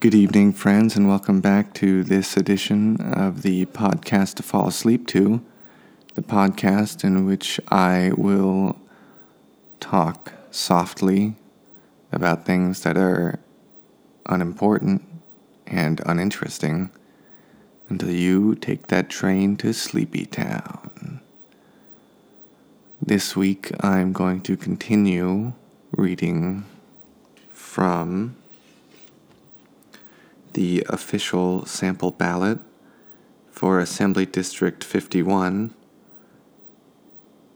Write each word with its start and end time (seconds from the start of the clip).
Good 0.00 0.14
evening, 0.14 0.52
friends, 0.52 0.94
and 0.94 1.08
welcome 1.08 1.40
back 1.40 1.74
to 1.74 2.04
this 2.04 2.36
edition 2.36 3.00
of 3.00 3.42
the 3.42 3.66
podcast 3.66 4.36
to 4.36 4.44
fall 4.44 4.68
asleep 4.68 5.08
to, 5.08 5.44
the 6.14 6.22
podcast 6.22 7.02
in 7.02 7.26
which 7.26 7.58
I 7.66 8.12
will 8.16 8.78
talk 9.80 10.34
softly 10.52 11.34
about 12.12 12.46
things 12.46 12.82
that 12.82 12.96
are 12.96 13.40
unimportant 14.26 15.02
and 15.66 16.00
uninteresting 16.06 16.90
until 17.88 18.12
you 18.12 18.54
take 18.54 18.86
that 18.86 19.10
train 19.10 19.56
to 19.56 19.72
Sleepy 19.72 20.26
Town. 20.26 21.20
This 23.02 23.34
week 23.34 23.72
I'm 23.80 24.12
going 24.12 24.42
to 24.42 24.56
continue 24.56 25.54
reading 25.90 26.66
from 27.50 28.36
the 30.58 30.84
official 30.88 31.64
sample 31.66 32.10
ballot 32.10 32.58
for 33.48 33.78
Assembly 33.78 34.26
District 34.26 34.82
51 34.82 35.72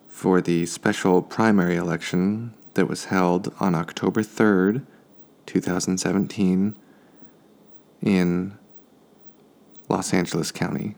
for 0.07 0.41
the 0.41 0.67
special 0.67 1.21
primary 1.21 1.75
election 1.75 2.55
that 2.75 2.87
was 2.87 3.07
held 3.07 3.53
on 3.59 3.75
October 3.75 4.23
3rd, 4.23 4.87
2017, 5.47 6.77
in 8.03 8.57
Los 9.89 10.15
Angeles 10.15 10.53
County. 10.53 10.95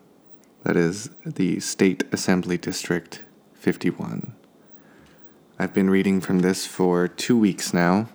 That 0.65 0.77
is 0.77 1.09
the 1.25 1.59
State 1.59 2.05
Assembly 2.13 2.59
District 2.59 3.25
51. 3.55 4.35
I've 5.59 5.73
been 5.73 5.89
reading 5.89 6.21
from 6.21 6.41
this 6.41 6.67
for 6.67 7.09
two 7.09 7.39
weeks 7.39 7.73
now, 7.73 8.11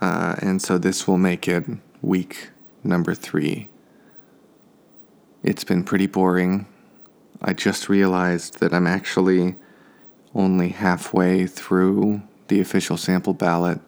uh, 0.00 0.34
and 0.40 0.60
so 0.60 0.76
this 0.76 1.06
will 1.06 1.18
make 1.18 1.46
it 1.46 1.66
week 2.02 2.48
number 2.84 3.14
three. 3.14 3.68
It's 5.42 5.64
been 5.64 5.84
pretty 5.84 6.06
boring. 6.06 6.66
I 7.42 7.52
just 7.52 7.88
realized 7.88 8.60
that 8.60 8.72
I'm 8.72 8.86
actually 8.86 9.56
only 10.34 10.70
halfway 10.70 11.46
through 11.46 12.22
the 12.48 12.60
official 12.60 12.96
sample 12.96 13.34
ballot. 13.34 13.80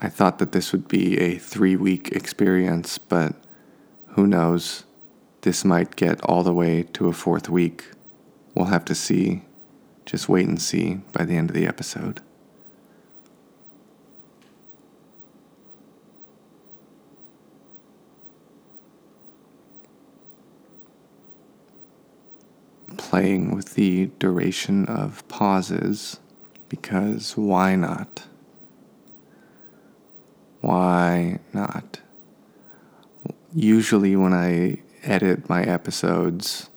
I 0.00 0.08
thought 0.08 0.38
that 0.38 0.52
this 0.52 0.72
would 0.72 0.88
be 0.88 1.18
a 1.18 1.38
three 1.38 1.76
week 1.76 2.12
experience, 2.12 2.98
but 2.98 3.34
who 4.08 4.26
knows? 4.26 4.84
This 5.42 5.64
might 5.64 5.96
get 5.96 6.20
all 6.22 6.42
the 6.42 6.54
way 6.54 6.84
to 6.94 7.08
a 7.08 7.12
fourth 7.12 7.48
week. 7.48 7.84
We'll 8.54 8.66
have 8.66 8.84
to 8.86 8.94
see. 8.94 9.42
Just 10.06 10.28
wait 10.28 10.46
and 10.46 10.60
see 10.60 11.00
by 11.12 11.24
the 11.24 11.36
end 11.36 11.50
of 11.50 11.56
the 11.56 11.66
episode. 11.66 12.20
Playing 23.14 23.54
with 23.54 23.74
the 23.74 24.06
duration 24.18 24.84
of 24.86 25.22
pauses 25.28 26.18
because 26.68 27.36
why 27.36 27.76
not? 27.76 28.24
Why 30.60 31.38
not? 31.52 32.00
Usually, 33.54 34.16
when 34.16 34.32
I 34.32 34.82
edit 35.04 35.48
my 35.48 35.62
episodes, 35.62 36.70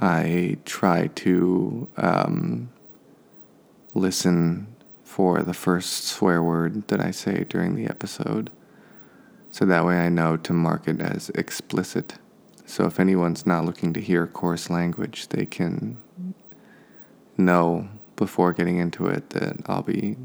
I 0.00 0.56
try 0.64 1.08
to 1.08 1.86
um, 1.98 2.70
listen 3.92 4.74
for 5.04 5.42
the 5.42 5.52
first 5.52 6.04
swear 6.04 6.42
word 6.42 6.88
that 6.88 7.02
I 7.02 7.10
say 7.10 7.44
during 7.46 7.74
the 7.74 7.88
episode. 7.88 8.48
So 9.50 9.66
that 9.66 9.84
way 9.84 9.96
I 9.98 10.08
know 10.08 10.38
to 10.38 10.54
mark 10.54 10.88
it 10.88 10.98
as 11.02 11.28
explicit. 11.34 12.14
So 12.70 12.84
if 12.84 13.00
anyone's 13.00 13.46
not 13.46 13.64
looking 13.64 13.92
to 13.94 14.00
hear 14.00 14.28
coarse 14.28 14.70
language, 14.70 15.30
they 15.30 15.44
can 15.44 15.98
know 17.36 17.88
before 18.14 18.52
getting 18.52 18.78
into 18.78 19.06
it 19.06 19.30
that 19.30 19.56
I'll 19.66 19.82
be 19.82 20.16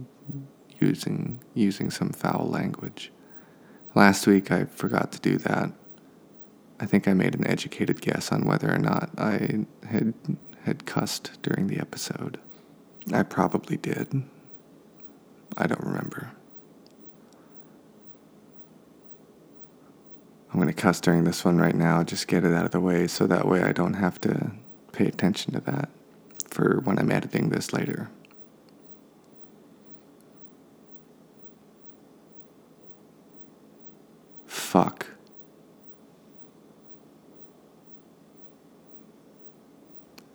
using 0.79 1.39
using 1.55 1.89
some 1.89 2.11
foul 2.11 2.47
language. 2.47 3.11
Last 3.95 4.27
week 4.27 4.51
I 4.51 4.65
forgot 4.65 5.11
to 5.13 5.19
do 5.19 5.39
that. 5.39 5.71
I 6.79 6.85
think 6.85 7.07
I 7.07 7.13
made 7.13 7.33
an 7.33 7.47
educated 7.47 7.99
guess 7.99 8.31
on 8.31 8.45
whether 8.45 8.71
or 8.71 8.77
not 8.77 9.09
I 9.17 9.65
had 9.87 10.13
had 10.65 10.85
cussed 10.85 11.41
during 11.41 11.65
the 11.65 11.79
episode. 11.79 12.39
I 13.11 13.23
probably 13.23 13.77
did. 13.77 14.21
I 15.57 15.65
don't 15.65 15.83
remember. 15.83 16.34
I'm 20.55 20.61
going 20.61 20.73
to 20.73 20.81
cuss 20.81 21.01
during 21.01 21.25
this 21.25 21.43
one 21.43 21.57
right 21.57 21.75
now, 21.75 22.01
just 22.01 22.29
get 22.29 22.45
it 22.45 22.53
out 22.53 22.63
of 22.63 22.71
the 22.71 22.79
way 22.79 23.07
so 23.07 23.27
that 23.27 23.45
way 23.45 23.61
I 23.61 23.73
don't 23.73 23.95
have 23.95 24.21
to 24.21 24.51
pay 24.93 25.05
attention 25.05 25.51
to 25.51 25.59
that 25.59 25.89
for 26.47 26.79
when 26.79 26.97
I'm 26.97 27.11
editing 27.11 27.49
this 27.49 27.73
later. 27.73 28.09
Fuck. 34.47 35.07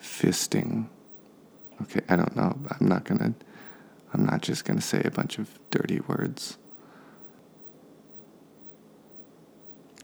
Fisting. 0.03 0.89
Okay, 1.81 2.03
I 2.11 2.17
don't 2.17 2.37
know. 2.37 2.59
I'm 2.79 2.87
not 2.87 3.05
gonna. 3.05 3.33
I'm 4.13 4.27
not 4.27 4.43
just 4.43 4.67
gonna 4.67 4.83
say 4.83 5.01
a 5.03 5.11
bunch 5.11 5.39
of 5.39 5.59
dirty 5.71 6.01
words. 6.01 6.59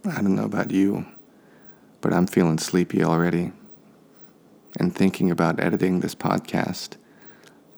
I 0.09 0.23
don't 0.23 0.37
know 0.37 0.45
about 0.45 0.71
you, 0.71 1.05
but 2.01 2.13
I'm 2.13 2.29
feeling 2.29 2.59
sleepy 2.59 3.03
already. 3.03 3.53
And 4.79 4.95
thinking 4.95 5.31
about 5.31 5.59
editing 5.59 5.99
this 5.99 6.15
podcast 6.15 6.97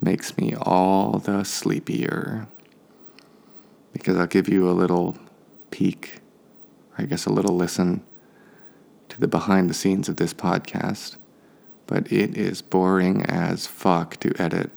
makes 0.00 0.36
me 0.36 0.54
all 0.60 1.18
the 1.18 1.44
sleepier. 1.44 2.46
Because 3.92 4.16
I'll 4.16 4.26
give 4.26 4.48
you 4.48 4.68
a 4.68 4.72
little 4.72 5.16
peek, 5.70 6.20
I 6.98 7.04
guess 7.04 7.24
a 7.24 7.32
little 7.32 7.56
listen 7.56 8.02
to 9.08 9.18
the 9.18 9.28
behind 9.28 9.70
the 9.70 9.74
scenes 9.74 10.08
of 10.08 10.16
this 10.16 10.34
podcast. 10.34 11.16
But 11.86 12.12
it 12.12 12.36
is 12.36 12.60
boring 12.60 13.24
as 13.24 13.66
fuck 13.66 14.18
to 14.20 14.34
edit 14.38 14.70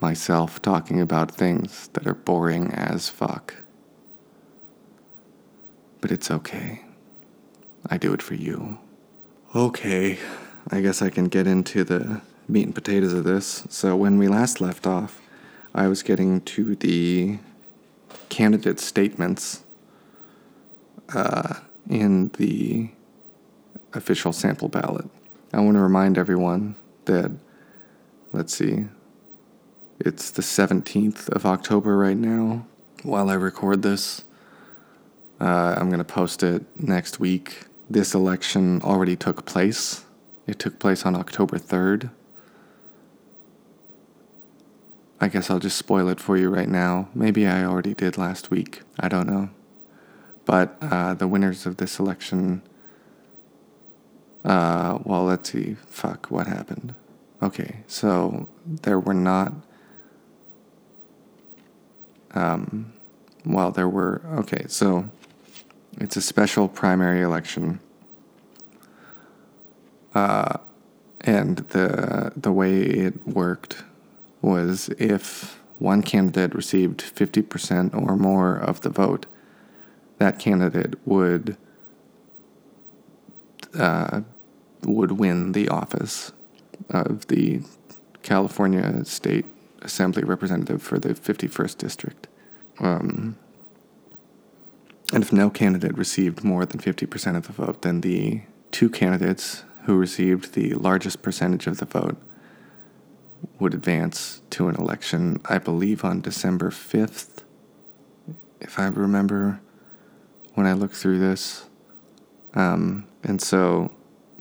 myself 0.00 0.60
talking 0.60 1.00
about 1.00 1.30
things 1.30 1.88
that 1.94 2.06
are 2.06 2.14
boring 2.14 2.70
as 2.74 3.08
fuck. 3.08 3.54
But 6.02 6.12
it's 6.12 6.30
okay. 6.30 6.82
I 7.90 7.96
do 7.96 8.12
it 8.12 8.22
for 8.22 8.34
you. 8.34 8.78
Okay, 9.54 10.18
I 10.70 10.80
guess 10.80 11.00
I 11.00 11.08
can 11.08 11.28
get 11.28 11.46
into 11.46 11.84
the 11.84 12.20
meat 12.46 12.66
and 12.66 12.74
potatoes 12.74 13.12
of 13.12 13.24
this. 13.24 13.66
So, 13.70 13.96
when 13.96 14.18
we 14.18 14.28
last 14.28 14.60
left 14.60 14.86
off, 14.86 15.20
I 15.74 15.88
was 15.88 16.02
getting 16.02 16.42
to 16.42 16.74
the 16.74 17.38
candidate 18.28 18.78
statements 18.78 19.62
uh, 21.14 21.54
in 21.88 22.28
the 22.36 22.90
official 23.94 24.32
sample 24.32 24.68
ballot. 24.68 25.06
I 25.52 25.60
want 25.60 25.76
to 25.76 25.80
remind 25.80 26.18
everyone 26.18 26.74
that, 27.06 27.30
let's 28.32 28.54
see, 28.54 28.86
it's 29.98 30.30
the 30.30 30.42
17th 30.42 31.28
of 31.30 31.46
October 31.46 31.96
right 31.96 32.16
now 32.16 32.66
while 33.02 33.30
I 33.30 33.34
record 33.34 33.82
this. 33.82 34.24
Uh, 35.40 35.76
I'm 35.78 35.88
going 35.88 35.98
to 35.98 36.04
post 36.04 36.42
it 36.42 36.64
next 36.78 37.18
week 37.18 37.64
this 37.90 38.14
election 38.14 38.82
already 38.82 39.16
took 39.16 39.44
place. 39.46 40.04
It 40.46 40.58
took 40.58 40.78
place 40.78 41.04
on 41.04 41.14
October 41.14 41.58
3rd. 41.58 42.10
I 45.20 45.28
guess 45.28 45.50
I'll 45.50 45.58
just 45.58 45.76
spoil 45.76 46.08
it 46.08 46.20
for 46.20 46.36
you 46.36 46.48
right 46.48 46.68
now. 46.68 47.08
Maybe 47.14 47.46
I 47.46 47.64
already 47.64 47.94
did 47.94 48.16
last 48.16 48.50
week. 48.50 48.82
I 49.00 49.08
don't 49.08 49.26
know. 49.26 49.50
But 50.44 50.76
uh, 50.80 51.14
the 51.14 51.26
winners 51.26 51.66
of 51.66 51.78
this 51.78 51.98
election. 51.98 52.62
Uh, 54.44 54.98
well, 55.02 55.24
let's 55.24 55.50
see. 55.50 55.76
Fuck, 55.86 56.30
what 56.30 56.46
happened? 56.46 56.94
Okay, 57.42 57.80
so 57.86 58.48
there 58.64 58.98
were 58.98 59.14
not. 59.14 59.52
Um, 62.32 62.92
well, 63.44 63.72
there 63.72 63.88
were. 63.88 64.22
Okay, 64.38 64.66
so 64.68 65.10
it's 66.00 66.16
a 66.16 66.22
special 66.22 66.68
primary 66.68 67.22
election. 67.22 67.80
Uh, 70.14 70.58
and 71.20 71.58
the 71.68 72.32
the 72.36 72.52
way 72.52 72.80
it 72.80 73.26
worked 73.26 73.82
was 74.40 74.88
if 74.98 75.60
one 75.78 76.02
candidate 76.02 76.54
received 76.54 77.00
50% 77.00 77.94
or 77.94 78.16
more 78.16 78.56
of 78.56 78.80
the 78.80 78.90
vote, 78.90 79.26
that 80.18 80.38
candidate 80.38 80.94
would 81.04 81.56
uh, 83.78 84.22
would 84.82 85.12
win 85.12 85.52
the 85.52 85.68
office 85.68 86.32
of 86.88 87.26
the 87.26 87.62
California 88.22 89.04
State 89.04 89.46
Assembly 89.82 90.24
representative 90.24 90.82
for 90.82 90.98
the 90.98 91.10
51st 91.10 91.78
district. 91.78 92.28
Um, 92.80 93.36
And 95.12 95.22
if 95.22 95.32
no 95.32 95.48
candidate 95.48 95.96
received 95.96 96.44
more 96.44 96.66
than 96.66 96.80
50% 96.80 97.36
of 97.36 97.46
the 97.46 97.52
vote, 97.52 97.82
then 97.82 98.02
the 98.02 98.42
two 98.70 98.90
candidates 98.90 99.64
who 99.84 99.96
received 99.96 100.52
the 100.52 100.74
largest 100.74 101.22
percentage 101.22 101.66
of 101.66 101.78
the 101.78 101.86
vote 101.86 102.18
would 103.58 103.72
advance 103.72 104.42
to 104.50 104.68
an 104.68 104.76
election, 104.76 105.40
I 105.46 105.58
believe, 105.58 106.04
on 106.04 106.20
December 106.20 106.70
5th, 106.70 107.42
if 108.60 108.78
I 108.78 108.86
remember 108.86 109.60
when 110.54 110.66
I 110.66 110.72
looked 110.72 110.96
through 110.96 111.20
this. 111.20 111.66
Um, 112.54 113.06
and 113.22 113.40
so 113.40 113.92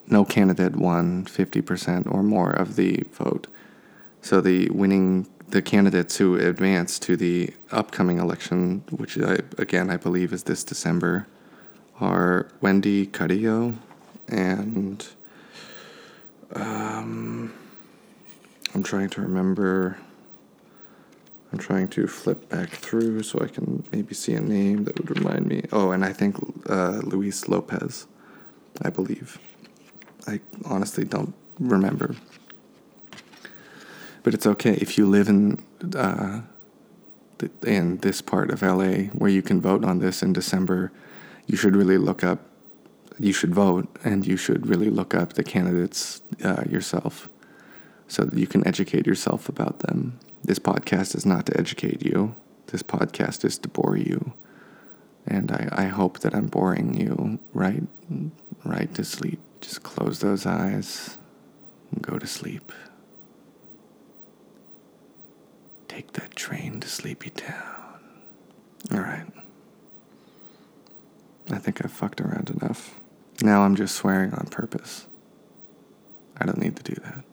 no 0.07 0.25
candidate 0.25 0.75
won 0.75 1.25
50% 1.25 2.11
or 2.11 2.23
more 2.23 2.51
of 2.51 2.75
the 2.75 3.03
vote. 3.11 3.47
So 4.21 4.41
the 4.41 4.69
winning, 4.69 5.27
the 5.49 5.61
candidates 5.61 6.17
who 6.17 6.35
advance 6.35 6.99
to 6.99 7.15
the 7.15 7.53
upcoming 7.71 8.19
election, 8.19 8.83
which 8.91 9.17
I, 9.17 9.39
again 9.57 9.89
I 9.89 9.97
believe 9.97 10.33
is 10.33 10.43
this 10.43 10.63
December, 10.63 11.27
are 11.99 12.47
Wendy 12.61 13.05
Carrillo 13.05 13.75
and 14.27 15.07
um, 16.53 17.53
I'm 18.73 18.83
trying 18.83 19.09
to 19.11 19.21
remember. 19.21 19.97
I'm 21.51 21.59
trying 21.59 21.87
to 21.89 22.07
flip 22.07 22.49
back 22.49 22.69
through 22.69 23.23
so 23.23 23.39
I 23.39 23.47
can 23.47 23.83
maybe 23.91 24.13
see 24.13 24.33
a 24.33 24.41
name 24.41 24.83
that 24.83 24.97
would 24.97 25.17
remind 25.17 25.45
me. 25.45 25.63
Oh, 25.71 25.91
and 25.91 26.03
I 26.03 26.11
think 26.11 26.35
uh, 26.69 26.99
Luis 27.03 27.47
Lopez, 27.47 28.05
I 28.81 28.89
believe. 28.89 29.39
I 30.27 30.41
honestly 30.65 31.05
don't 31.05 31.33
remember. 31.57 32.15
But 34.27 34.33
it's 34.33 34.45
okay 34.45 34.73
if 34.73 34.97
you 34.97 35.05
live 35.07 35.29
in 35.29 35.63
uh, 35.95 36.41
in 37.65 37.95
this 37.99 38.21
part 38.21 38.51
of 38.51 38.61
LA 38.61 39.07
where 39.13 39.29
you 39.29 39.41
can 39.41 39.61
vote 39.61 39.85
on 39.85 39.99
this 39.99 40.21
in 40.21 40.33
December. 40.33 40.91
You 41.45 41.55
should 41.55 41.77
really 41.77 41.97
look 41.97 42.25
up. 42.25 42.39
You 43.17 43.31
should 43.31 43.55
vote, 43.55 43.87
and 44.03 44.27
you 44.27 44.35
should 44.35 44.67
really 44.67 44.89
look 44.89 45.15
up 45.15 45.35
the 45.35 45.45
candidates 45.45 46.21
uh, 46.43 46.65
yourself, 46.69 47.29
so 48.09 48.25
that 48.25 48.37
you 48.37 48.47
can 48.47 48.67
educate 48.67 49.07
yourself 49.07 49.47
about 49.47 49.79
them. 49.79 50.19
This 50.43 50.59
podcast 50.59 51.15
is 51.15 51.25
not 51.25 51.45
to 51.45 51.57
educate 51.57 52.05
you. 52.05 52.35
This 52.65 52.83
podcast 52.83 53.45
is 53.45 53.57
to 53.59 53.69
bore 53.69 53.95
you, 53.95 54.33
and 55.25 55.53
I, 55.53 55.69
I 55.71 55.85
hope 55.85 56.19
that 56.19 56.35
I'm 56.35 56.47
boring 56.47 56.99
you 56.99 57.39
right, 57.53 57.83
right 58.65 58.93
to 58.93 59.05
sleep. 59.05 59.39
Just 59.61 59.83
close 59.83 60.19
those 60.19 60.45
eyes 60.45 61.17
and 61.93 62.01
go 62.01 62.19
to 62.19 62.27
sleep. 62.27 62.73
Take 65.97 66.13
that 66.13 66.35
train 66.35 66.79
to 66.81 66.87
Sleepy 66.87 67.31
Town. 67.31 67.99
All 68.91 68.99
right. 68.99 69.25
I 71.49 71.57
think 71.57 71.83
I've 71.83 71.91
fucked 71.91 72.21
around 72.21 72.51
enough. 72.51 72.99
Now 73.41 73.63
I'm 73.63 73.75
just 73.75 73.95
swearing 73.95 74.31
on 74.35 74.45
purpose. 74.51 75.07
I 76.39 76.45
don't 76.45 76.59
need 76.59 76.75
to 76.75 76.83
do 76.83 77.01
that. 77.01 77.23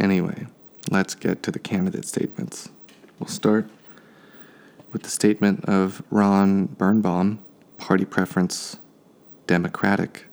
Anyway, 0.00 0.46
let's 0.90 1.14
get 1.14 1.42
to 1.42 1.50
the 1.50 1.58
candidate 1.58 2.06
statements. 2.06 2.70
We'll 3.20 3.28
start 3.28 3.68
with 4.90 5.02
the 5.02 5.10
statement 5.10 5.66
of 5.66 6.02
Ron 6.08 6.64
Birnbaum, 6.64 7.40
party 7.76 8.06
preference 8.06 8.78
Democratic, 9.46 10.24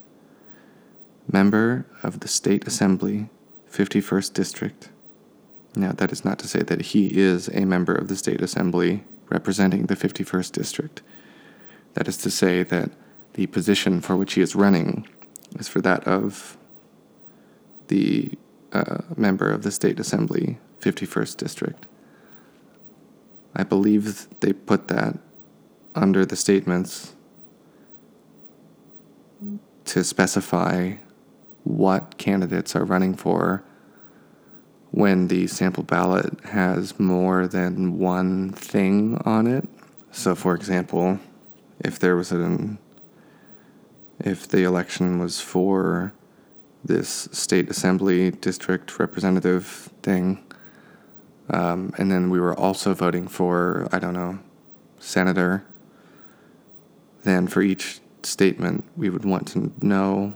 member 1.30 1.86
of 2.04 2.22
the 2.22 2.30
State 2.30 2.66
Assembly, 2.66 3.28
51st 3.70 4.34
District. 4.34 4.90
Now, 5.76 5.94
that 5.94 6.12
is 6.12 6.26
not 6.26 6.40
to 6.40 6.48
say 6.48 6.64
that 6.64 6.82
he 6.82 7.08
is 7.08 7.48
a 7.50 7.66
member 7.66 7.96
of 7.96 8.08
the 8.08 8.16
State 8.16 8.42
Assembly 8.42 9.04
representing 9.30 9.86
the 9.86 9.96
51st 9.96 10.52
District. 10.52 11.02
That 11.94 12.08
is 12.08 12.18
to 12.18 12.30
say 12.32 12.64
that 12.64 12.92
the 13.34 13.48
position 13.48 14.02
for 14.02 14.18
which 14.18 14.34
he 14.34 14.42
is 14.42 14.56
running 14.56 15.08
is 15.58 15.70
for 15.70 15.80
that 15.82 16.06
of 16.06 16.58
the 17.88 18.32
uh, 18.74 19.00
member 19.16 19.50
of 19.50 19.64
the 19.64 19.72
State 19.72 20.00
Assembly, 20.00 20.58
51st 20.82 21.38
District. 21.38 21.86
I 23.56 23.64
believe 23.64 24.28
they 24.42 24.54
put 24.54 24.88
that 24.90 25.18
under 25.96 26.26
the 26.26 26.36
statements 26.36 27.14
to 29.86 30.04
specify 30.04 30.94
what 31.64 32.18
candidates 32.18 32.76
are 32.76 32.86
running 32.86 33.14
for 33.14 33.64
when 34.92 35.30
the 35.30 35.48
sample 35.48 35.84
ballot 35.84 36.38
has 36.46 37.00
more 37.00 37.48
than 37.48 37.98
one 37.98 38.52
thing 38.52 39.20
on 39.26 39.48
it. 39.48 39.68
So, 40.12 40.36
for 40.36 40.54
example, 40.54 41.20
if 41.80 41.98
there 41.98 42.16
was 42.16 42.32
an 42.32 42.78
if 44.20 44.48
the 44.48 44.64
election 44.64 45.18
was 45.18 45.42
for 45.42 46.14
this 46.84 47.28
state 47.32 47.70
assembly 47.70 48.30
district 48.30 49.00
representative 49.00 49.90
thing, 50.04 50.44
um, 51.50 51.92
and 51.98 52.12
then 52.12 52.30
we 52.30 52.40
were 52.40 52.58
also 52.58 52.94
voting 52.94 53.28
for 53.28 53.88
I 53.92 54.00
don't 54.00 54.14
know 54.14 54.40
senator, 55.00 55.64
then 57.24 57.48
for 57.48 57.62
each 57.62 58.02
statement 58.24 58.84
we 58.98 59.10
would 59.10 59.26
want 59.26 59.48
to 59.48 59.72
know, 59.82 60.34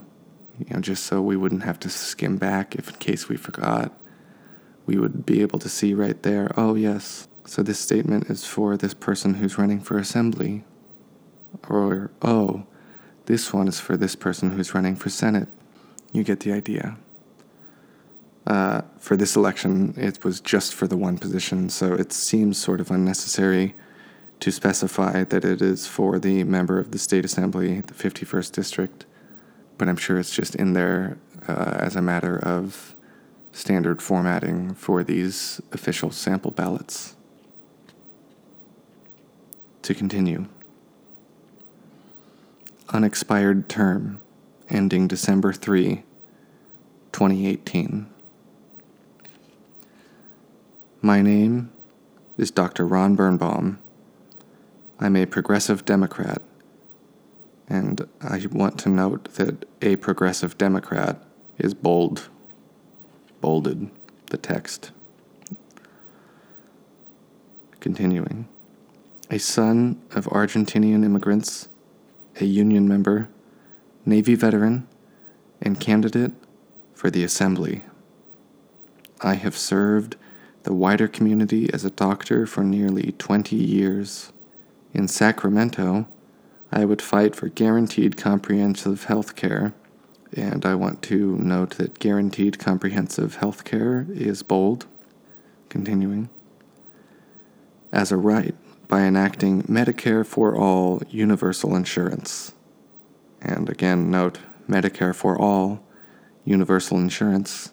you 0.58 0.74
know, 0.74 0.80
just 0.80 1.04
so 1.04 1.20
we 1.20 1.36
wouldn't 1.36 1.62
have 1.62 1.78
to 1.80 1.90
skim 1.90 2.38
back 2.38 2.74
if 2.74 2.88
in 2.88 2.96
case 2.96 3.28
we 3.28 3.36
forgot 3.36 3.92
we 4.86 4.96
would 4.96 5.26
be 5.26 5.42
able 5.42 5.58
to 5.58 5.68
see 5.68 5.92
right 5.92 6.22
there 6.22 6.52
oh, 6.56 6.74
yes, 6.74 7.28
so 7.44 7.62
this 7.62 7.78
statement 7.78 8.28
is 8.28 8.44
for 8.44 8.76
this 8.76 8.94
person 8.94 9.34
who's 9.34 9.58
running 9.58 9.80
for 9.80 9.98
assembly. 9.98 10.64
Or, 11.68 12.10
oh, 12.22 12.64
this 13.26 13.52
one 13.52 13.68
is 13.68 13.78
for 13.78 13.96
this 13.96 14.16
person 14.16 14.50
who's 14.50 14.74
running 14.74 14.96
for 14.96 15.10
Senate. 15.10 15.48
You 16.12 16.24
get 16.24 16.40
the 16.40 16.52
idea. 16.52 16.96
Uh, 18.46 18.82
for 18.98 19.16
this 19.16 19.36
election, 19.36 19.94
it 19.96 20.24
was 20.24 20.40
just 20.40 20.74
for 20.74 20.86
the 20.86 20.96
one 20.96 21.18
position, 21.18 21.68
so 21.68 21.94
it 21.94 22.12
seems 22.12 22.58
sort 22.58 22.80
of 22.80 22.90
unnecessary 22.90 23.74
to 24.38 24.52
specify 24.52 25.24
that 25.24 25.44
it 25.44 25.62
is 25.62 25.86
for 25.86 26.18
the 26.18 26.44
member 26.44 26.78
of 26.78 26.90
the 26.90 26.98
state 26.98 27.24
assembly, 27.24 27.80
the 27.80 27.94
51st 27.94 28.52
district. 28.52 29.06
But 29.78 29.88
I'm 29.88 29.96
sure 29.96 30.18
it's 30.18 30.34
just 30.34 30.54
in 30.54 30.74
there 30.74 31.18
uh, 31.48 31.76
as 31.78 31.96
a 31.96 32.02
matter 32.02 32.38
of 32.38 32.95
standard 33.56 34.02
formatting 34.02 34.74
for 34.74 35.02
these 35.02 35.62
official 35.72 36.10
sample 36.10 36.50
ballots. 36.50 37.16
To 39.82 39.94
continue, 39.94 40.46
unexpired 42.90 43.68
term 43.68 44.20
ending 44.68 45.08
December 45.08 45.54
3, 45.54 46.02
2018. 47.12 48.06
My 51.00 51.22
name 51.22 51.72
is 52.36 52.50
Dr. 52.50 52.86
Ron 52.86 53.14
Birnbaum. 53.14 53.78
I'm 55.00 55.16
a 55.16 55.24
progressive 55.24 55.86
Democrat, 55.86 56.42
and 57.68 58.06
I 58.20 58.44
want 58.52 58.78
to 58.80 58.90
note 58.90 59.32
that 59.34 59.64
a 59.80 59.96
progressive 59.96 60.58
Democrat 60.58 61.22
is 61.58 61.72
bold 61.72 62.28
bolded 63.40 63.90
the 64.26 64.36
text. 64.36 64.90
Continuing. 67.80 68.48
A 69.30 69.38
son 69.38 70.00
of 70.12 70.26
Argentinian 70.26 71.04
immigrants, 71.04 71.68
a 72.40 72.44
union 72.44 72.88
member, 72.88 73.28
Navy 74.04 74.34
veteran, 74.34 74.86
and 75.60 75.80
candidate 75.80 76.32
for 76.94 77.10
the 77.10 77.24
Assembly. 77.24 77.82
I 79.20 79.34
have 79.34 79.56
served 79.56 80.16
the 80.62 80.74
wider 80.74 81.08
community 81.08 81.72
as 81.72 81.84
a 81.84 81.90
doctor 81.90 82.46
for 82.46 82.62
nearly 82.62 83.12
20 83.18 83.56
years. 83.56 84.32
In 84.92 85.08
Sacramento, 85.08 86.06
I 86.72 86.84
would 86.84 87.00
fight 87.00 87.34
for 87.34 87.48
guaranteed 87.48 88.16
comprehensive 88.16 89.04
health 89.04 89.36
care 89.36 89.74
and 90.32 90.64
I 90.64 90.74
want 90.74 91.02
to 91.02 91.36
note 91.38 91.76
that 91.78 91.98
guaranteed 91.98 92.58
comprehensive 92.58 93.36
health 93.36 93.64
care 93.64 94.06
is 94.10 94.42
bold. 94.42 94.86
Continuing. 95.68 96.28
As 97.92 98.12
a 98.12 98.16
right 98.16 98.54
by 98.88 99.02
enacting 99.02 99.64
Medicare 99.64 100.24
for 100.24 100.56
All 100.56 101.02
universal 101.10 101.74
insurance. 101.74 102.52
And 103.40 103.68
again, 103.68 104.10
note 104.10 104.38
Medicare 104.68 105.14
for 105.14 105.40
All 105.40 105.82
universal 106.44 106.98
insurance. 106.98 107.72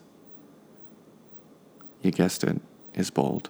You 2.01 2.11
guessed 2.11 2.43
it, 2.43 2.59
is 2.93 3.09
bold. 3.09 3.49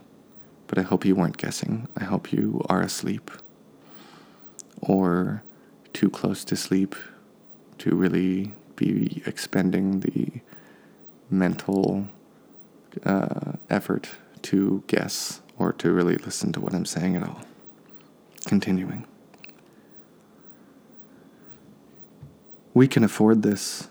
But 0.68 0.78
I 0.78 0.82
hope 0.82 1.06
you 1.06 1.16
weren't 1.16 1.38
guessing. 1.38 1.88
I 1.98 2.04
hope 2.04 2.32
you 2.32 2.66
are 2.70 2.82
asleep. 2.82 3.32
Or 4.82 5.44
too 5.94 6.10
close 6.10 6.44
to 6.46 6.56
sleep 6.56 6.96
to 7.80 7.96
really 7.96 8.54
be 8.76 9.22
expending 9.26 10.02
the 10.02 10.42
mental 11.30 12.08
uh, 13.06 13.54
effort 13.70 14.10
to 14.44 14.84
guess 14.88 15.42
or 15.58 15.74
to 15.74 15.92
really 15.92 16.16
listen 16.16 16.52
to 16.54 16.60
what 16.60 16.74
I'm 16.74 16.86
saying 16.86 17.16
at 17.16 17.24
all. 17.24 17.42
Continuing. 18.46 19.06
We 22.74 22.88
can 22.88 23.04
afford 23.04 23.44
this. 23.44 23.88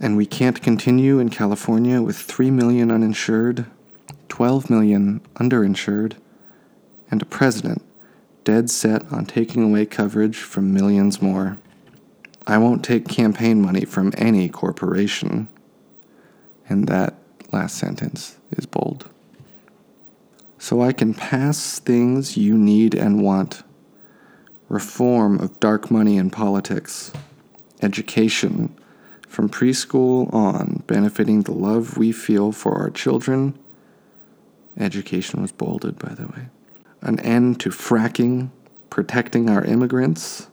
And 0.00 0.16
we 0.16 0.26
can't 0.26 0.60
continue 0.60 1.18
in 1.18 1.30
California 1.30 2.02
with 2.02 2.16
3 2.16 2.50
million 2.50 2.90
uninsured, 2.90 3.66
12 4.28 4.68
million 4.68 5.20
underinsured, 5.36 6.14
and 7.10 7.22
a 7.22 7.26
president 7.26 7.82
dead 8.42 8.68
set 8.68 9.10
on 9.10 9.24
taking 9.24 9.62
away 9.62 9.86
coverage 9.86 10.36
from 10.36 10.74
millions 10.74 11.22
more. 11.22 11.58
I 12.46 12.58
won't 12.58 12.84
take 12.84 13.08
campaign 13.08 13.62
money 13.62 13.84
from 13.84 14.12
any 14.16 14.48
corporation. 14.48 15.48
And 16.68 16.86
that 16.88 17.14
last 17.52 17.76
sentence 17.76 18.38
is 18.52 18.66
bold. 18.66 19.08
So 20.58 20.80
I 20.80 20.92
can 20.92 21.14
pass 21.14 21.78
things 21.78 22.36
you 22.36 22.56
need 22.56 22.94
and 22.94 23.22
want 23.22 23.62
reform 24.68 25.38
of 25.40 25.60
dark 25.60 25.90
money 25.90 26.16
in 26.16 26.30
politics, 26.30 27.12
education 27.82 28.74
from 29.28 29.48
preschool 29.48 30.32
on, 30.32 30.82
benefiting 30.86 31.42
the 31.42 31.52
love 31.52 31.98
we 31.98 32.12
feel 32.12 32.52
for 32.52 32.76
our 32.76 32.90
children. 32.90 33.58
Education 34.78 35.42
was 35.42 35.52
bolded, 35.52 35.98
by 35.98 36.14
the 36.14 36.26
way. 36.28 36.46
An 37.02 37.20
end 37.20 37.60
to 37.60 37.70
fracking, 37.70 38.50
protecting 38.90 39.50
our 39.50 39.64
immigrants. 39.64 40.48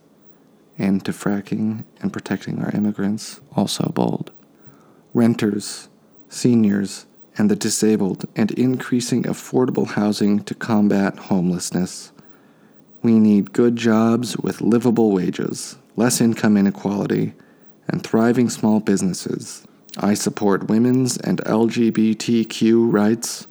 End 0.82 1.06
to 1.06 1.12
fracking 1.12 1.84
and 2.02 2.12
protecting 2.12 2.60
our 2.60 2.72
immigrants, 2.72 3.40
also 3.56 3.92
bold. 3.94 4.32
Renters, 5.14 5.90
seniors, 6.28 7.06
and 7.38 7.52
the 7.52 7.56
disabled, 7.56 8.28
and 8.36 8.50
increasing 8.54 9.24
affordable 9.24 9.90
housing 9.90 10.44
to 10.46 10.56
combat 10.56 11.20
homelessness. 11.20 12.12
We 13.04 13.20
need 13.20 13.54
good 13.54 13.76
jobs 13.76 14.38
with 14.38 14.60
livable 14.60 15.12
wages, 15.12 15.78
less 15.96 16.20
income 16.20 16.58
inequality, 16.58 17.34
and 17.88 18.04
thriving 18.04 18.50
small 18.50 18.80
businesses. 18.80 19.64
I 19.98 20.16
support 20.16 20.68
women's 20.68 21.16
and 21.18 21.44
LGBTQ 21.44 22.92
rights 22.92 23.46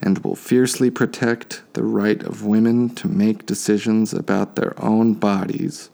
and 0.00 0.18
will 0.18 0.34
fiercely 0.34 0.90
protect 0.90 1.62
the 1.74 1.84
right 1.84 2.20
of 2.24 2.44
women 2.44 2.92
to 2.96 3.06
make 3.06 3.46
decisions 3.46 4.12
about 4.12 4.56
their 4.56 4.74
own 4.82 5.14
bodies. 5.14 5.90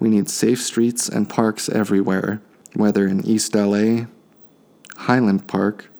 We 0.00 0.08
need 0.08 0.30
safe 0.30 0.60
streets 0.60 1.08
and 1.08 1.28
parks 1.28 1.68
everywhere, 1.68 2.40
whether 2.74 3.06
in 3.06 3.24
East 3.24 3.54
LA, 3.54 4.06
Highland 4.96 5.46
Park, 5.46 5.90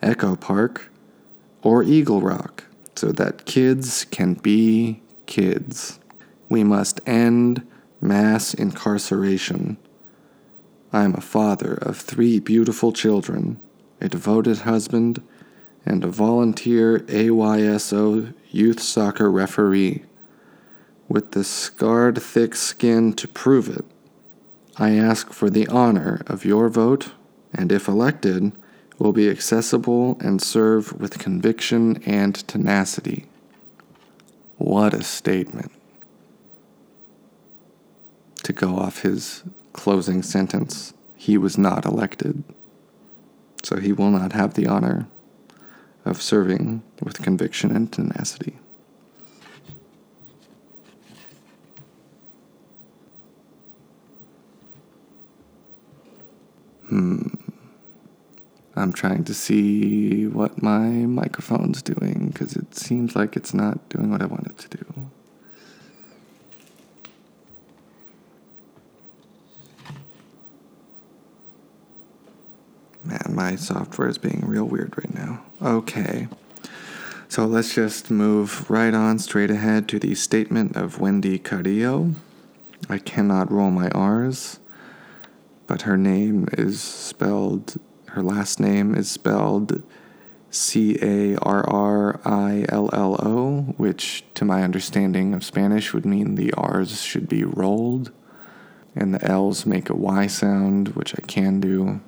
Echo 0.00 0.36
Park, 0.36 0.90
or 1.62 1.82
Eagle 1.82 2.20
Rock, 2.20 2.64
so 2.94 3.08
that 3.08 3.44
kids 3.44 4.04
can 4.04 4.34
be 4.34 5.02
kids. 5.26 5.98
We 6.48 6.62
must 6.62 7.00
end 7.06 7.66
mass 8.00 8.54
incarceration. 8.54 9.78
I 10.92 11.02
am 11.02 11.14
a 11.14 11.20
father 11.20 11.74
of 11.74 11.96
three 11.96 12.38
beautiful 12.38 12.92
children, 12.92 13.58
a 14.00 14.08
devoted 14.08 14.58
husband, 14.58 15.20
and 15.84 16.04
a 16.04 16.08
volunteer 16.08 17.00
AYSO 17.00 18.32
youth 18.52 18.80
soccer 18.80 19.28
referee. 19.28 20.04
With 21.08 21.32
the 21.32 21.44
scarred 21.44 22.20
thick 22.20 22.54
skin 22.54 23.12
to 23.14 23.28
prove 23.28 23.68
it, 23.68 23.84
I 24.76 24.96
ask 24.96 25.32
for 25.32 25.50
the 25.50 25.68
honor 25.68 26.22
of 26.26 26.44
your 26.44 26.68
vote, 26.68 27.12
and 27.52 27.70
if 27.70 27.86
elected, 27.86 28.52
will 28.98 29.12
be 29.12 29.28
accessible 29.28 30.16
and 30.20 30.40
serve 30.40 30.98
with 30.98 31.18
conviction 31.18 32.02
and 32.06 32.34
tenacity. 32.48 33.26
What 34.56 34.94
a 34.94 35.02
statement. 35.02 35.72
To 38.44 38.52
go 38.52 38.76
off 38.76 39.02
his 39.02 39.42
closing 39.72 40.22
sentence, 40.22 40.94
he 41.16 41.36
was 41.36 41.58
not 41.58 41.84
elected, 41.84 42.44
so 43.62 43.76
he 43.76 43.92
will 43.92 44.10
not 44.10 44.32
have 44.32 44.54
the 44.54 44.66
honor 44.66 45.06
of 46.04 46.20
serving 46.22 46.82
with 47.02 47.22
conviction 47.22 47.74
and 47.74 47.90
tenacity. 47.92 48.58
Hmm. 56.94 57.26
I'm 58.76 58.92
trying 58.92 59.24
to 59.24 59.34
see 59.34 60.28
what 60.28 60.62
my 60.62 60.86
microphone's 60.86 61.82
doing 61.82 62.30
because 62.32 62.54
it 62.54 62.76
seems 62.76 63.16
like 63.16 63.34
it's 63.34 63.52
not 63.52 63.88
doing 63.88 64.12
what 64.12 64.22
I 64.22 64.26
want 64.26 64.46
it 64.46 64.58
to 64.58 64.68
do. 64.68 64.86
Man, 73.02 73.26
my 73.30 73.56
software 73.56 74.08
is 74.08 74.18
being 74.18 74.44
real 74.46 74.64
weird 74.64 74.96
right 74.96 75.12
now. 75.12 75.42
Okay. 75.60 76.28
So 77.28 77.44
let's 77.44 77.74
just 77.74 78.08
move 78.08 78.70
right 78.70 78.94
on 78.94 79.18
straight 79.18 79.50
ahead 79.50 79.88
to 79.88 79.98
the 79.98 80.14
statement 80.14 80.76
of 80.76 81.00
Wendy 81.00 81.40
Carrillo. 81.40 82.12
I 82.88 82.98
cannot 82.98 83.50
roll 83.50 83.72
my 83.72 83.88
R's, 83.88 84.60
but 85.66 85.82
her 85.82 85.96
name 85.96 86.48
is 86.52 86.80
spelled 86.80 87.76
her 88.08 88.22
last 88.22 88.60
name 88.60 88.94
is 88.94 89.10
spelled 89.10 89.82
C 90.48 90.96
A 91.02 91.36
R 91.38 91.68
R 91.68 92.20
I 92.24 92.64
L 92.68 92.88
L 92.92 93.16
O, 93.20 93.74
which, 93.76 94.24
to 94.34 94.44
my 94.44 94.62
understanding 94.62 95.34
of 95.34 95.42
Spanish, 95.42 95.92
would 95.92 96.06
mean 96.06 96.36
the 96.36 96.52
R's 96.52 97.02
should 97.02 97.28
be 97.28 97.42
rolled 97.42 98.12
and 98.94 99.12
the 99.12 99.24
L's 99.24 99.66
make 99.66 99.90
a 99.90 99.96
Y 99.96 100.28
sound, 100.28 100.90
which 100.90 101.12
I 101.18 101.22
can 101.22 101.58
do. 101.58 102.00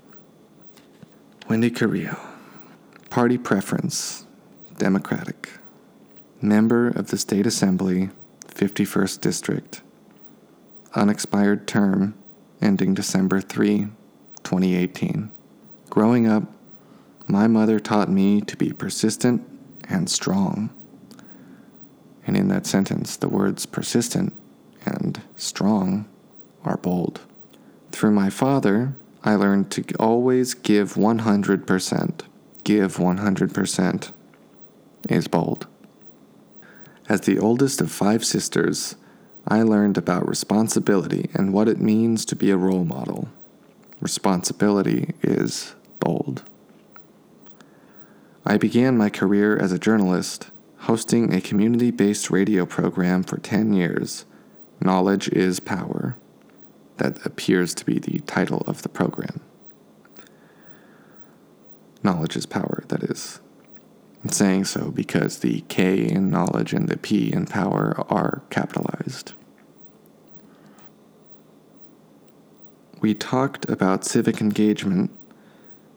Wendy 1.48 1.70
Carrillo, 1.70 2.16
Party 3.10 3.36
Preference, 3.36 4.26
Democratic. 4.78 5.50
Member 6.40 6.88
of 6.88 7.08
the 7.08 7.18
State 7.18 7.46
Assembly, 7.46 8.10
51st 8.46 9.20
District. 9.20 9.82
Unexpired 10.94 11.66
term, 11.66 12.14
ending 12.60 12.94
December 12.94 13.40
3, 13.40 13.88
2018. 14.42 15.30
Growing 15.90 16.26
up, 16.26 16.44
my 17.26 17.46
mother 17.46 17.80
taught 17.80 18.08
me 18.08 18.40
to 18.42 18.56
be 18.56 18.72
persistent 18.72 19.42
and 19.88 20.08
strong. 20.10 20.70
And 22.26 22.36
in 22.36 22.48
that 22.48 22.66
sentence, 22.66 23.16
the 23.16 23.28
words 23.28 23.66
persistent 23.66 24.32
and 24.84 25.20
strong 25.36 26.06
are 26.64 26.76
bold. 26.76 27.20
Through 27.92 28.12
my 28.12 28.30
father, 28.30 28.94
I 29.22 29.34
learned 29.34 29.70
to 29.72 29.84
always 29.98 30.54
give 30.54 30.94
100%. 30.94 32.20
Give 32.64 32.96
100% 32.96 34.12
is 35.08 35.28
bold. 35.28 35.66
As 37.08 37.22
the 37.22 37.38
oldest 37.38 37.80
of 37.80 37.90
five 37.90 38.24
sisters, 38.24 38.96
I 39.48 39.62
learned 39.62 39.96
about 39.96 40.28
responsibility 40.28 41.30
and 41.34 41.52
what 41.52 41.68
it 41.68 41.80
means 41.80 42.24
to 42.26 42.36
be 42.36 42.50
a 42.50 42.56
role 42.56 42.84
model. 42.84 43.28
Responsibility 44.00 45.14
is 45.22 45.74
bold. 46.00 46.42
I 48.44 48.56
began 48.56 48.96
my 48.96 49.08
career 49.08 49.56
as 49.56 49.72
a 49.72 49.78
journalist, 49.78 50.50
hosting 50.80 51.32
a 51.32 51.40
community 51.40 51.90
based 51.90 52.30
radio 52.30 52.66
program 52.66 53.22
for 53.22 53.38
10 53.38 53.72
years, 53.72 54.24
Knowledge 54.80 55.28
is 55.28 55.58
Power. 55.60 56.16
That 56.98 57.24
appears 57.26 57.74
to 57.74 57.84
be 57.84 57.98
the 57.98 58.20
title 58.20 58.62
of 58.66 58.82
the 58.82 58.88
program. 58.88 59.40
Knowledge 62.02 62.36
is 62.36 62.46
power, 62.46 62.84
that 62.88 63.02
is. 63.02 63.40
Saying 64.28 64.64
so 64.64 64.90
because 64.90 65.38
the 65.38 65.62
K 65.68 66.06
in 66.06 66.30
knowledge 66.30 66.72
and 66.72 66.88
the 66.88 66.98
P 66.98 67.32
in 67.32 67.46
power 67.46 67.94
are 68.10 68.42
capitalized. 68.50 69.32
We 73.00 73.14
talked 73.14 73.68
about 73.70 74.04
civic 74.04 74.40
engagement 74.40 75.10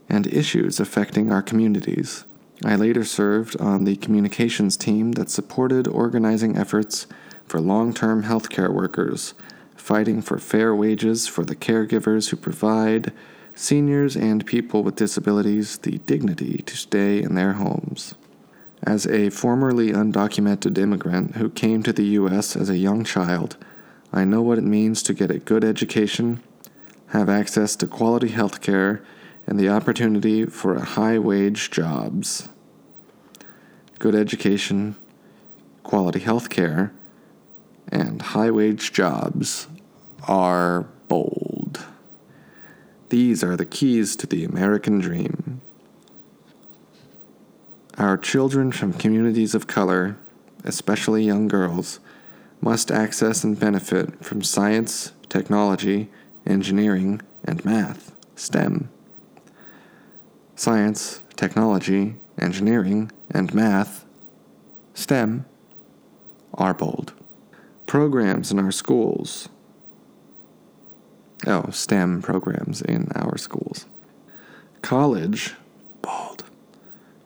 and 0.08 0.28
issues 0.28 0.80
affecting 0.80 1.32
our 1.32 1.42
communities. 1.42 2.24
I 2.64 2.76
later 2.76 3.04
served 3.04 3.60
on 3.60 3.84
the 3.84 3.96
communications 3.96 4.78
team 4.78 5.14
that 5.14 5.30
supported 5.30 5.88
organizing 5.88 6.58
efforts 6.58 7.08
for 7.46 7.60
long 7.60 7.94
term 7.94 8.24
healthcare 8.24 8.74
workers, 8.74 9.34
fighting 9.76 10.22
for 10.22 10.38
fair 10.38 10.76
wages 10.76 11.28
for 11.28 11.44
the 11.44 11.56
caregivers 11.56 12.30
who 12.30 12.38
provide 12.38 13.12
seniors 13.56 14.16
and 14.16 14.46
people 14.46 14.84
with 14.84 14.96
disabilities 14.96 15.78
the 15.80 15.98
dignity 16.00 16.64
to 16.66 16.78
stay 16.78 17.22
in 17.22 17.36
their 17.36 17.54
homes. 17.54 18.16
As 18.84 19.06
a 19.06 19.30
formerly 19.30 19.92
undocumented 19.92 20.78
immigrant 20.78 21.36
who 21.36 21.50
came 21.50 21.84
to 21.84 21.92
the 21.92 22.06
U.S. 22.06 22.56
as 22.56 22.70
a 22.70 22.78
young 22.78 23.04
child, 23.04 23.58
I 24.14 24.24
know 24.24 24.42
what 24.42 24.58
it 24.58 24.64
means 24.64 25.04
to 25.04 25.14
get 25.14 25.30
a 25.30 25.40
good 25.40 25.64
education, 25.64 26.42
have 27.08 27.30
access 27.30 27.76
to 27.78 27.88
quality 27.88 28.30
health 28.30 28.62
care, 28.62 29.04
and 29.46 29.60
the 29.60 29.70
opportunity 29.70 30.46
for 30.46 30.80
high 30.80 31.20
wage 31.20 31.72
jobs. 31.72 32.50
Good 34.00 34.16
education, 34.16 34.96
quality 35.84 36.20
health 36.20 36.50
care, 36.50 36.94
and 37.92 38.22
high 38.22 38.52
wage 38.52 38.94
jobs 38.94 39.68
are 40.28 40.84
bold. 41.08 41.59
These 43.10 43.44
are 43.44 43.56
the 43.56 43.66
keys 43.66 44.16
to 44.18 44.28
the 44.28 44.46
American 44.46 45.00
dream. 45.00 45.62
Our 47.98 48.18
children 48.18 48.72
from 48.72 48.94
communities 48.94 49.56
of 49.56 49.66
color, 49.66 50.16
especially 50.64 51.24
young 51.24 51.48
girls, 51.48 52.00
must 52.62 52.92
access 52.92 53.44
and 53.44 53.60
benefit 53.60 54.24
from 54.24 54.44
science, 54.44 55.12
technology, 55.28 56.10
engineering, 56.46 57.22
and 57.44 57.66
math, 57.66 58.16
STEM. 58.36 58.90
Science, 60.56 61.24
technology, 61.36 62.16
engineering, 62.40 63.12
and 63.32 63.54
math, 63.56 64.06
STEM, 64.94 65.46
are 66.54 66.76
bold. 66.76 67.14
Programs 67.88 68.52
in 68.52 68.60
our 68.60 68.72
schools. 68.72 69.50
Oh, 71.48 71.70
STEM 71.72 72.22
programs 72.22 72.82
in 72.82 73.12
our 73.16 73.38
schools. 73.38 73.86
College, 74.82 75.56
bold, 76.02 76.44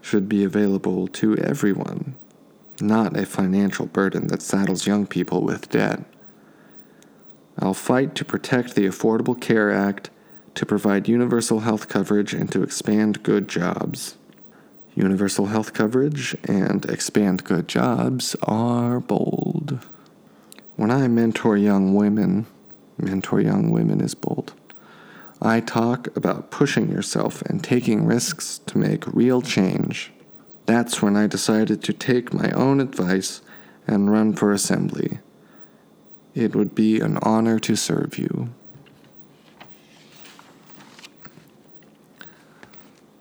should 0.02 0.30
be 0.30 0.44
available 0.44 1.08
to 1.08 1.36
everyone, 1.38 2.16
not 2.80 3.18
a 3.18 3.26
financial 3.26 3.88
burden 3.88 4.28
that 4.28 4.44
saddles 4.44 4.86
young 4.86 5.08
people 5.08 5.42
with 5.42 5.70
debt. 5.70 6.04
I'll 7.58 7.74
fight 7.74 8.14
to 8.16 8.26
protect 8.26 8.76
the 8.76 8.86
Affordable 8.86 9.40
Care 9.40 9.72
Act, 9.72 10.10
to 10.56 10.66
provide 10.66 11.08
universal 11.08 11.62
health 11.62 11.88
coverage, 11.90 12.34
and 12.34 12.52
to 12.52 12.62
expand 12.62 13.24
good 13.24 13.48
jobs. 13.48 14.16
Universal 14.96 15.48
health 15.48 15.74
coverage 15.74 16.36
and 16.44 16.86
expand 16.86 17.44
good 17.44 17.68
jobs 17.68 18.36
are 18.44 19.00
bold. 19.00 19.80
When 20.76 20.92
I 20.92 21.08
mentor 21.08 21.58
young 21.58 21.96
women, 21.96 22.46
mentor 22.98 23.42
young 23.42 23.72
women 23.72 24.02
is 24.02 24.16
bold. 24.16 24.54
I 25.42 25.60
talk 25.60 26.16
about 26.16 26.52
pushing 26.52 26.90
yourself 26.90 27.42
and 27.44 27.64
taking 27.64 28.06
risks 28.06 28.60
to 28.68 28.78
make 28.78 29.06
real 29.08 29.42
change. 29.42 30.12
That's 30.66 31.02
when 31.02 31.18
I 31.18 31.28
decided 31.28 31.84
to 31.84 31.94
take 31.94 32.34
my 32.34 32.52
own 32.52 32.80
advice 32.80 33.42
and 33.86 34.12
run 34.12 34.34
for 34.34 34.54
assembly. 34.54 35.20
It 36.34 36.56
would 36.56 36.74
be 36.74 37.00
an 37.00 37.18
honor 37.22 37.60
to 37.60 37.76
serve 37.76 38.18
you. 38.18 38.50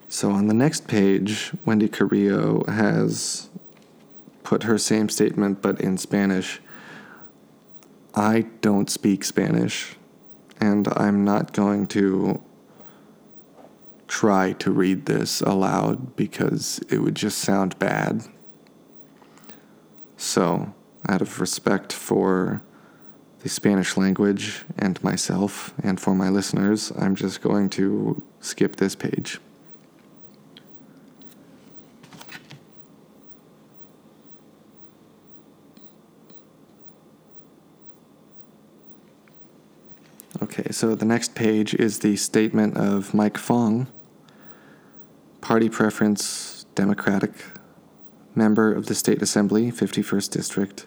So 0.07 0.31
on 0.31 0.47
the 0.47 0.53
next 0.53 0.87
page, 0.87 1.51
Wendy 1.65 1.89
Carrillo 1.89 2.63
has 2.67 3.49
put 4.43 4.63
her 4.63 4.77
same 4.77 5.09
statement 5.09 5.61
but 5.61 5.81
in 5.81 5.97
Spanish. 5.97 6.61
I 8.15 8.41
don't 8.61 8.89
speak 8.89 9.23
Spanish, 9.23 9.95
and 10.59 10.87
I'm 10.95 11.25
not 11.25 11.51
going 11.53 11.87
to 11.87 12.41
try 14.07 14.53
to 14.53 14.71
read 14.71 15.07
this 15.07 15.41
aloud 15.41 16.15
because 16.15 16.79
it 16.89 16.99
would 16.99 17.15
just 17.15 17.39
sound 17.39 17.79
bad. 17.79 18.23
So, 20.15 20.73
out 21.09 21.21
of 21.21 21.41
respect 21.41 21.91
for 21.91 22.61
the 23.39 23.49
Spanish 23.49 23.97
language 23.97 24.63
and 24.77 25.03
myself 25.03 25.73
and 25.81 25.99
for 25.99 26.13
my 26.13 26.29
listeners, 26.29 26.91
I'm 26.97 27.15
just 27.15 27.41
going 27.41 27.69
to 27.71 28.21
skip 28.39 28.75
this 28.75 28.95
page. 28.95 29.39
Okay, 40.41 40.62
so 40.73 40.95
the 40.95 41.05
next 41.05 41.35
page 41.35 41.73
is 41.75 41.99
the 41.99 42.15
statement 42.15 42.77
of 42.77 43.13
Mike 43.13 43.37
Fong, 43.37 43.87
party 45.39 45.69
preference 45.69 46.65
Democratic, 46.75 47.31
member 48.33 48.73
of 48.73 48.87
the 48.87 48.95
State 48.95 49.21
Assembly, 49.21 49.71
51st 49.71 50.31
District, 50.31 50.85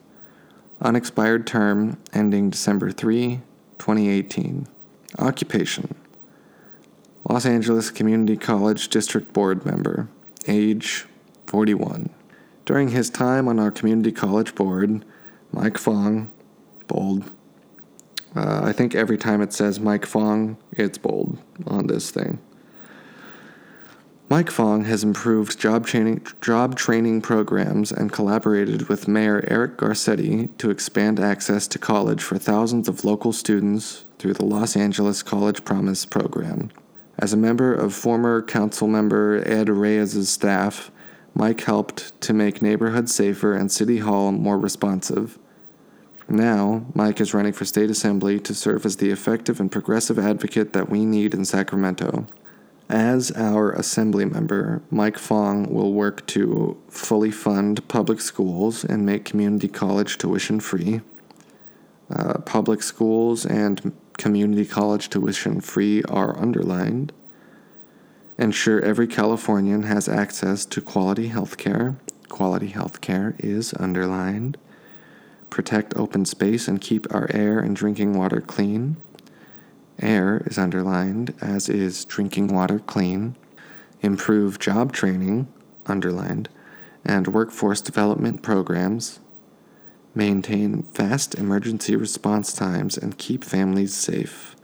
unexpired 0.81 1.47
term 1.47 1.99
ending 2.13 2.51
December 2.51 2.91
3, 2.91 3.41
2018. 3.79 4.67
Occupation 5.19 5.95
Los 7.29 7.47
Angeles 7.47 7.91
Community 7.91 8.37
College 8.37 8.89
District 8.89 9.33
Board 9.33 9.65
member, 9.65 10.09
age 10.49 11.07
41. 11.47 12.11
During 12.65 12.89
his 12.89 13.09
time 13.09 13.47
on 13.47 13.61
our 13.61 13.71
community 13.71 14.11
college 14.11 14.55
board, 14.57 15.05
Mike 15.53 15.79
Fong, 15.79 16.31
bold, 16.89 17.31
uh, 18.37 18.61
I 18.65 18.73
think 18.73 18.95
every 18.95 19.17
time 19.17 19.41
it 19.41 19.53
says 19.53 19.81
Mike 19.81 20.07
Fong, 20.07 20.59
it's 20.73 20.99
bold 20.99 21.39
on 21.67 21.87
this 21.87 22.11
thing. 22.11 22.39
Mike 24.29 24.51
Fong 24.51 24.85
has 24.85 25.05
improved 25.05 25.57
job 25.59 25.87
training, 25.87 26.27
job 26.41 26.75
training 26.75 27.23
programs 27.23 27.93
and 27.93 28.11
collaborated 28.11 28.89
with 28.89 29.07
Mayor 29.07 29.45
Eric 29.47 29.79
Garcetti 29.79 30.49
to 30.59 30.69
expand 30.69 31.21
access 31.21 31.69
to 31.69 31.79
college 31.79 32.23
for 32.23 32.37
thousands 32.37 32.89
of 32.89 33.05
local 33.05 33.33
students 33.33 34.05
through 34.19 34.35
the 34.35 34.45
Los 34.45 34.77
Angeles 34.77 35.23
College 35.23 35.65
Promise 35.65 36.07
program. 36.07 36.73
As 37.19 37.33
a 37.33 37.37
member 37.37 37.73
of 37.73 37.95
former 37.95 38.43
council 38.43 38.89
member 38.89 39.43
Ed 39.47 39.69
Reyes' 39.69 40.29
staff, 40.29 40.91
Mike 41.33 41.61
helped 41.61 42.21
to 42.23 42.33
make 42.35 42.61
neighborhoods 42.61 43.15
safer 43.15 43.55
and 43.55 43.71
City 43.71 43.99
Hall 43.99 44.33
more 44.33 44.59
responsive. 44.59 45.39
Now, 46.29 46.87
Mike 46.93 47.21
is 47.21 47.33
running 47.33 47.53
for 47.53 47.65
state 47.65 47.89
assembly 47.89 48.41
to 48.41 48.55
serve 48.55 48.85
as 48.85 48.97
the 48.97 49.11
effective 49.11 49.61
and 49.61 49.71
progressive 49.71 50.19
advocate 50.19 50.73
that 50.73 50.89
we 50.89 51.05
need 51.05 51.35
in 51.35 51.45
Sacramento. 51.45 52.27
As 52.89 53.31
our 53.33 53.73
assembly 53.73 54.25
member, 54.25 54.83
Mike 54.91 55.19
Fong 55.19 55.73
will 55.73 55.93
work 55.93 56.27
to 56.29 56.77
fully 56.89 57.31
fund 57.31 57.87
public 57.87 58.21
schools 58.21 58.85
and 58.85 59.07
make 59.07 59.25
community 59.25 59.69
college 59.69 60.19
tuition 60.19 60.59
free. 60.59 61.01
Uh, 62.11 62.39
public 62.39 62.83
schools 62.83 63.47
and 63.47 63.93
community 64.19 64.65
college 64.65 65.09
tuition 65.09 65.61
free 65.61 66.03
are 66.05 66.39
underlined. 66.39 67.13
Ensure 68.39 68.81
every 68.81 69.07
Californian 69.07 69.85
has 69.85 70.09
access 70.09 70.65
to 70.67 70.81
quality 70.81 71.29
health 71.29 71.57
care. 71.57 71.97
Quality 72.29 72.69
health 72.69 73.01
care 73.01 73.35
is 73.39 73.75
underlined 73.75 74.59
protect 75.51 75.97
open 75.97 76.25
space, 76.25 76.69
and 76.69 76.81
keep 76.81 77.13
our 77.15 77.29
air 77.33 77.59
and 77.59 77.75
drinking 77.75 78.17
water 78.17 78.41
clean. 78.41 78.97
Air 80.01 80.43
is 80.47 80.59
underlined, 80.59 81.35
as 81.41 81.69
is 81.69 82.05
drinking 82.05 82.49
water 82.49 82.79
clean. 82.81 83.35
Improve 84.03 84.59
job 84.59 84.93
training, 84.93 85.49
underlined, 85.87 86.49
and 87.05 87.29
workforce 87.29 87.81
development 87.81 88.43
programs. 88.43 89.21
Maintain 90.15 90.83
fast 90.83 91.35
emergency 91.35 91.97
response 91.97 92.53
times 92.53 92.99
and 92.99 93.19
keep 93.19 93.45
families 93.45 93.95
safe. 93.95 94.57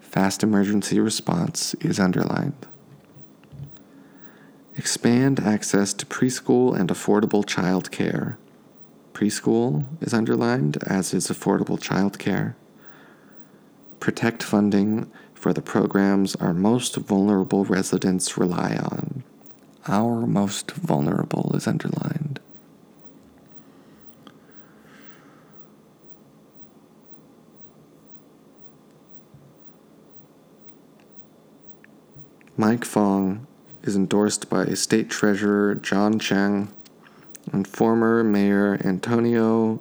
Fast 0.00 0.42
emergency 0.42 1.00
response 1.00 1.74
is 1.74 1.98
underlined. 1.98 2.66
Expand 4.76 5.40
access 5.40 5.92
to 5.92 6.06
preschool 6.06 6.78
and 6.78 6.88
affordable 6.90 7.44
child 7.46 7.90
care 7.90 8.38
preschool 9.18 9.84
is 10.00 10.14
underlined, 10.14 10.78
as 10.86 11.12
is 11.12 11.26
affordable 11.26 11.76
childcare. 11.76 12.54
Protect 13.98 14.44
funding 14.44 15.10
for 15.34 15.52
the 15.52 15.60
programs 15.60 16.36
our 16.36 16.54
most 16.54 16.94
vulnerable 16.94 17.64
residents 17.64 18.38
rely 18.38 18.76
on. 18.76 19.24
Our 19.88 20.24
most 20.24 20.70
vulnerable 20.70 21.50
is 21.56 21.66
underlined. 21.66 22.38
Mike 32.56 32.84
Fong 32.84 33.48
is 33.82 33.96
endorsed 33.96 34.48
by 34.48 34.66
State 34.74 35.10
Treasurer 35.10 35.74
John 35.74 36.20
Chiang 36.20 36.72
and 37.52 37.66
former 37.66 38.22
Mayor 38.24 38.80
Antonio 38.84 39.80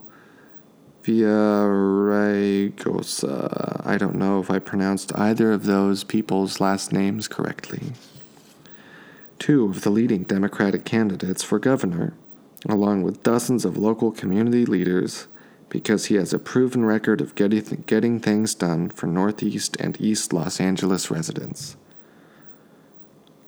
Villaraigosa. 1.03 3.81
I 3.85 3.97
don't 3.97 4.15
know 4.15 4.39
if 4.39 4.49
I 4.51 4.59
pronounced 4.59 5.15
either 5.15 5.53
of 5.53 5.63
those 5.63 6.03
people's 6.03 6.59
last 6.59 6.91
names 6.91 7.29
correctly. 7.29 7.93
Two 9.39 9.65
of 9.65 9.81
the 9.81 9.89
leading 9.89 10.23
Democratic 10.23 10.83
candidates 10.83 11.43
for 11.43 11.59
governor, 11.59 12.13
along 12.67 13.03
with 13.03 13.23
dozens 13.23 13.63
of 13.63 13.77
local 13.77 14.11
community 14.11 14.65
leaders, 14.65 15.27
because 15.69 16.07
he 16.07 16.15
has 16.15 16.33
a 16.33 16.39
proven 16.39 16.83
record 16.83 17.21
of 17.21 17.35
getting, 17.35 17.61
th- 17.61 17.85
getting 17.85 18.19
things 18.19 18.53
done 18.55 18.89
for 18.89 19.07
Northeast 19.07 19.77
and 19.79 20.01
East 20.01 20.33
Los 20.33 20.59
Angeles 20.59 21.09
residents. 21.09 21.77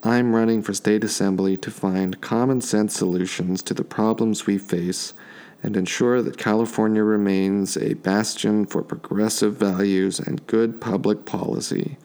I'm 0.01 0.33
running 0.33 0.61
for 0.61 0.73
state 0.73 1.03
assembly 1.03 1.57
to 1.57 1.69
find 1.69 2.21
common 2.21 2.61
sense 2.61 2.95
solutions 2.95 3.61
to 3.63 3.73
the 3.73 3.83
problems 3.83 4.45
we 4.45 4.57
face 4.57 5.13
and 5.61 5.75
ensure 5.75 6.21
that 6.21 6.37
California 6.37 7.03
remains 7.03 7.75
a 7.75 7.95
bastion 7.95 8.65
for 8.65 8.81
progressive 8.81 9.55
values 9.55 10.17
and 10.19 10.47
good 10.47 10.79
public 10.79 11.25
policy. 11.25 11.97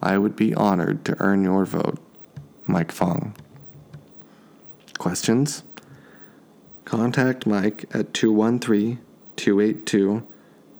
I 0.00 0.16
would 0.16 0.34
be 0.34 0.54
honored 0.54 1.04
to 1.04 1.16
earn 1.20 1.44
your 1.44 1.66
vote. 1.66 1.98
Mike 2.66 2.90
Fong. 2.90 3.34
Questions? 4.96 5.62
Contact 6.86 7.46
Mike 7.46 7.84
at 7.92 8.14
213 8.14 8.98
282 9.36 10.26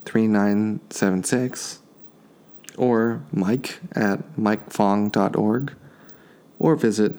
3976 0.06 1.80
or 2.78 3.22
mike 3.32 3.80
at 3.92 4.36
mikefong.org 4.36 5.74
or 6.66 6.74
visit 6.74 7.14